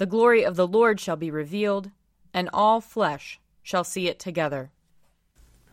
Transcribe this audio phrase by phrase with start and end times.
[0.00, 1.90] The glory of the Lord shall be revealed,
[2.32, 4.70] and all flesh shall see it together.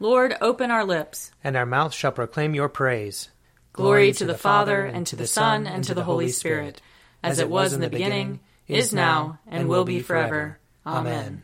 [0.01, 3.29] Lord, open our lips, and our mouth shall proclaim your praise.
[3.71, 6.81] Glory to the Father, and to the Son, and to the Holy Spirit,
[7.23, 10.59] as it was in the beginning, is now, and will be forever.
[10.85, 11.43] Amen.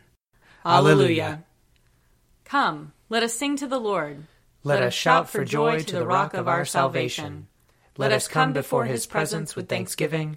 [0.62, 1.42] Alleluia.
[2.44, 4.24] Come, let us sing to the Lord.
[4.62, 7.46] Let us shout for joy to the rock of our salvation.
[7.96, 10.36] Let us come before his presence with thanksgiving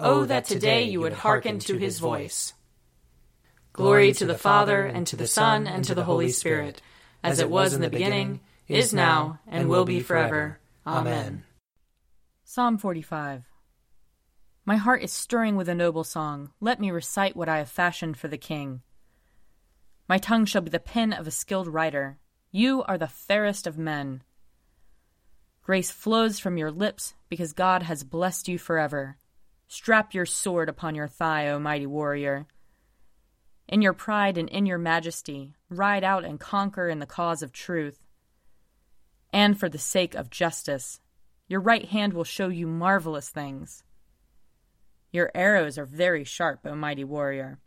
[0.00, 2.54] Oh, oh, that today you would hearken to his voice.
[3.72, 6.80] Glory to the Father, and to the Son, and to the Holy Spirit,
[7.24, 10.60] as it was in the beginning, is now, and will be forever.
[10.86, 11.42] Amen.
[12.44, 13.44] Psalm 45
[14.64, 16.52] My heart is stirring with a noble song.
[16.60, 18.82] Let me recite what I have fashioned for the King.
[20.08, 22.18] My tongue shall be the pen of a skilled writer.
[22.52, 24.22] You are the fairest of men.
[25.62, 29.18] Grace flows from your lips because God has blessed you forever.
[29.68, 32.46] Strap your sword upon your thigh, O mighty warrior.
[33.68, 37.52] In your pride and in your majesty, ride out and conquer in the cause of
[37.52, 38.00] truth.
[39.30, 41.00] And for the sake of justice,
[41.48, 43.84] your right hand will show you marvelous things.
[45.12, 47.58] Your arrows are very sharp, O mighty warrior.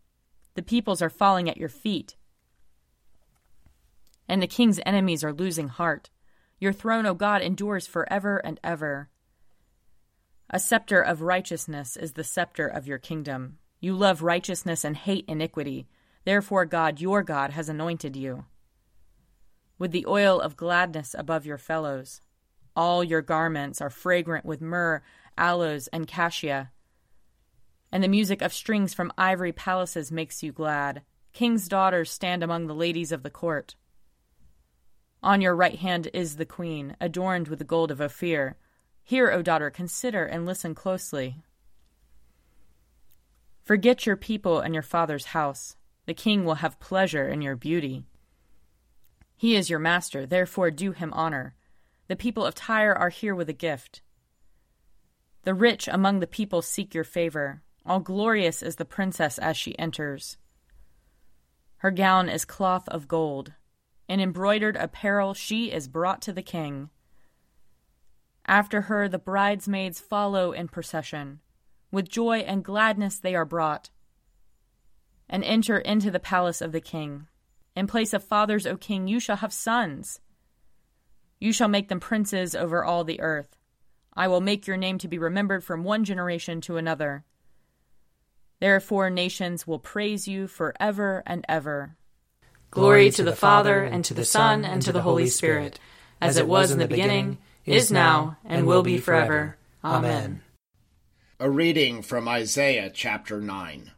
[0.56, 2.16] The peoples are falling at your feet,
[4.28, 6.10] and the king's enemies are losing heart.
[6.60, 9.10] Your throne, O God, endures forever and ever.
[10.52, 13.58] A scepter of righteousness is the scepter of your kingdom.
[13.80, 15.88] You love righteousness and hate iniquity.
[16.26, 18.46] Therefore, God, your God, has anointed you
[19.82, 22.22] with the oil of gladness above your fellows.
[22.76, 25.02] All your garments are fragrant with myrrh,
[25.40, 26.72] aloes, and cassia.
[27.92, 31.02] And the music of strings from ivory palaces makes you glad.
[31.34, 33.74] King's daughters stand among the ladies of the court.
[35.24, 38.58] On your right hand is the queen, adorned with the gold of Ophir.
[39.04, 41.38] Hear, O daughter, consider and listen closely.
[43.64, 45.76] Forget your people and your father's house.
[46.06, 48.04] The king will have pleasure in your beauty.
[49.38, 51.56] He is your master, therefore do him honor.
[52.08, 54.02] The people of Tyre are here with a gift.
[55.44, 57.62] The rich among the people seek your favor.
[57.86, 60.38] All glorious is the princess as she enters.
[61.78, 63.54] Her gown is cloth of gold.
[64.08, 66.90] In embroidered apparel she is brought to the king.
[68.52, 71.40] After her, the bridesmaids follow in procession.
[71.90, 73.92] With joy and gladness they are brought,
[75.30, 77.28] and enter into the palace of the king.
[77.78, 80.20] In place of fathers, O king, you shall have sons.
[81.40, 83.58] You shall make them princes over all the earth.
[84.18, 87.24] I will make your name to be remembered from one generation to another.
[88.60, 91.96] Therefore, nations will praise you forever and ever.
[92.70, 95.80] Glory to the Father, and to the Son, and to the Holy Spirit,
[96.20, 99.58] as it was in the beginning is now, and will be forever.
[99.84, 100.42] Amen.
[101.40, 103.92] A reading from Isaiah chapter 9.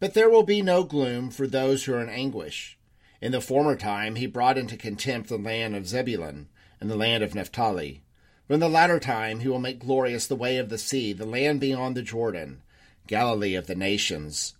[0.00, 2.78] But there will be no gloom for those who are in anguish.
[3.20, 6.48] In the former time he brought into contempt the land of Zebulun
[6.80, 8.02] and the land of Naphtali.
[8.46, 11.26] But in the latter time he will make glorious the way of the sea, the
[11.26, 12.62] land beyond the Jordan,
[13.06, 14.54] Galilee of the nations.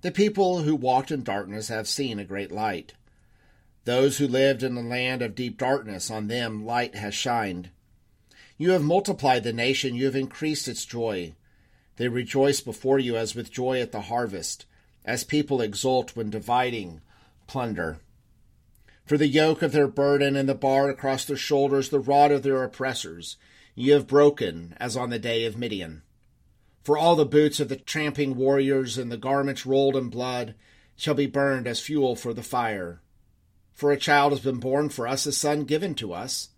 [0.00, 2.94] The people who walked in darkness have seen a great light.
[3.84, 7.70] Those who lived in the land of deep darkness, on them light has shined.
[8.56, 11.34] You have multiplied the nation, you have increased its joy.
[11.96, 14.66] They rejoice before you as with joy at the harvest,
[15.04, 17.00] as people exult when dividing
[17.48, 17.98] plunder.
[19.04, 22.44] For the yoke of their burden and the bar across their shoulders, the rod of
[22.44, 23.36] their oppressors,
[23.74, 26.02] you have broken as on the day of Midian.
[26.84, 30.54] For all the boots of the tramping warriors and the garments rolled in blood
[30.96, 33.00] shall be burned as fuel for the fire.
[33.74, 36.50] For a child has been born for us, a son given to us.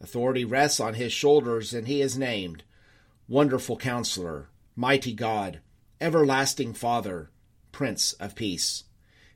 [0.00, 2.62] Authority rests on his shoulders, and he is named
[3.28, 5.60] Wonderful Counselor, Mighty God,
[6.00, 7.30] Everlasting Father,
[7.72, 8.84] Prince of Peace.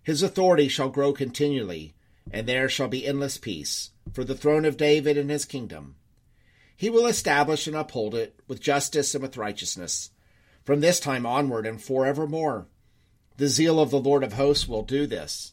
[0.03, 1.95] His authority shall grow continually,
[2.31, 5.97] and there shall be endless peace for the throne of David and his kingdom.
[6.77, 10.11] He will establish and uphold it with justice and with righteousness,
[10.65, 12.69] from this time onward and forevermore.
[13.37, 15.53] The zeal of the Lord of hosts will do this.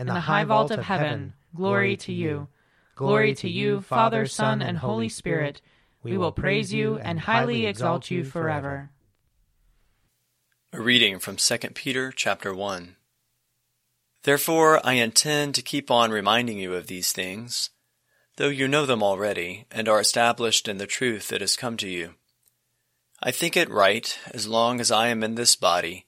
[0.00, 2.48] In the high vault of heaven, glory to you.
[2.94, 5.60] Glory to you, Father, Son, and Holy Spirit.
[6.02, 8.88] We will praise you and highly exalt you forever.
[10.72, 12.96] A reading from 2 Peter chapter 1.
[14.22, 17.68] Therefore I intend to keep on reminding you of these things,
[18.38, 21.88] though you know them already and are established in the truth that has come to
[21.88, 22.14] you.
[23.22, 26.06] I think it right, as long as I am in this body,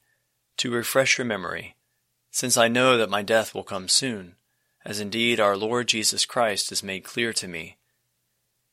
[0.57, 1.75] to refresh your memory,
[2.33, 4.35] since I know that my death will come soon,
[4.83, 7.77] as indeed our Lord Jesus Christ has made clear to me.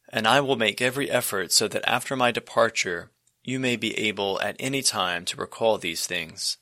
[0.09, 3.11] And I will make every effort so that after my departure
[3.45, 6.57] you may be able at any time to recall these things.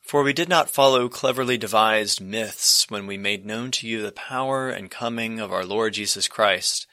[0.00, 4.12] For we did not follow cleverly devised myths when we made known to you the
[4.12, 6.86] power and coming of our Lord Jesus Christ,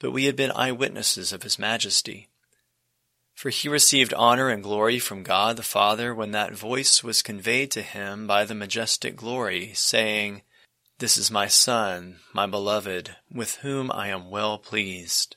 [0.00, 2.28] but we had been eyewitnesses of his majesty.
[3.34, 7.70] For he received honor and glory from God the Father when that voice was conveyed
[7.72, 10.42] to him by the majestic glory, saying,
[10.98, 15.36] This is my Son, my beloved, with whom I am well pleased.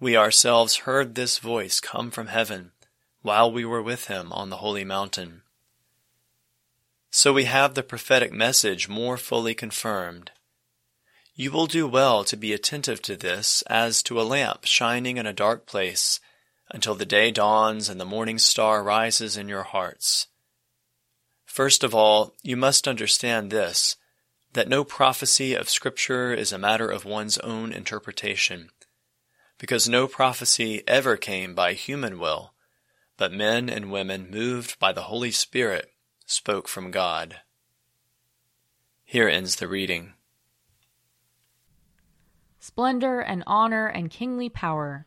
[0.00, 2.72] We ourselves heard this voice come from heaven
[3.20, 5.42] while we were with him on the holy mountain.
[7.10, 10.32] So we have the prophetic message more fully confirmed.
[11.34, 15.26] You will do well to be attentive to this as to a lamp shining in
[15.26, 16.20] a dark place
[16.72, 20.28] until the day dawns and the morning star rises in your hearts.
[21.44, 23.96] First of all, you must understand this
[24.54, 28.68] that no prophecy of Scripture is a matter of one's own interpretation,
[29.56, 32.52] because no prophecy ever came by human will,
[33.16, 35.90] but men and women moved by the Holy Spirit
[36.26, 37.36] spoke from God.
[39.04, 40.14] Here ends the reading.
[42.60, 45.06] Splendor and honor and kingly power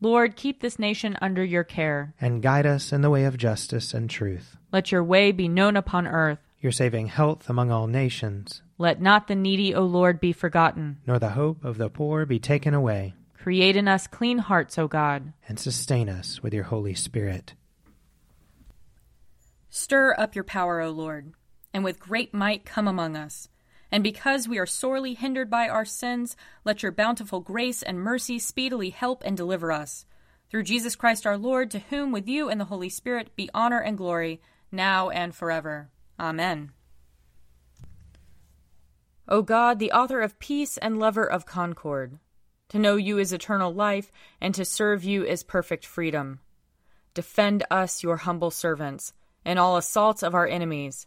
[0.00, 2.14] Lord, keep this nation under your care.
[2.20, 4.56] And guide us in the way of justice and truth.
[4.72, 6.38] Let your way be known upon earth.
[6.60, 8.62] Your saving health among all nations.
[8.78, 10.98] Let not the needy, O Lord, be forgotten.
[11.06, 13.14] Nor the hope of the poor be taken away.
[13.36, 15.32] Create in us clean hearts, O God.
[15.48, 17.54] And sustain us with your Holy Spirit.
[19.70, 21.32] Stir up your power, O Lord,
[21.74, 23.48] and with great might come among us.
[23.90, 28.38] And because we are sorely hindered by our sins, let your bountiful grace and mercy
[28.38, 30.04] speedily help and deliver us.
[30.50, 33.80] Through Jesus Christ our Lord, to whom with you and the Holy Spirit be honor
[33.80, 34.40] and glory,
[34.70, 35.90] now and forever.
[36.18, 36.72] Amen.
[39.28, 42.18] O God, the author of peace and lover of concord,
[42.70, 46.40] to know you is eternal life, and to serve you is perfect freedom.
[47.14, 49.12] Defend us, your humble servants,
[49.44, 51.06] in all assaults of our enemies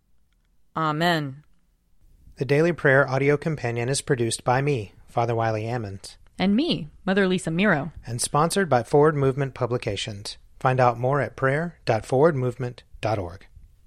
[0.75, 1.43] Amen.
[2.37, 7.27] The Daily Prayer audio companion is produced by me, Father Wiley Ammons, And me, Mother
[7.27, 7.91] Lisa Miro.
[8.07, 10.37] and sponsored by Forward Movement Publications.
[10.59, 13.45] Find out more at prayer.forwardmovement.org.